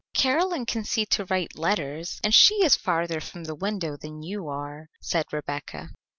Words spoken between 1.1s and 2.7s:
write letters, and she